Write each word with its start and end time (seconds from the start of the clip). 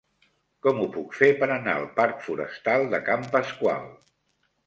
Com 0.67 0.79
ho 0.83 0.87
puc 0.95 1.11
fer 1.17 1.27
per 1.43 1.49
anar 1.55 1.75
al 1.81 1.85
parc 2.01 2.25
Forestal 2.29 2.87
de 2.95 3.03
Can 3.11 3.27
Pasqual? 3.37 3.87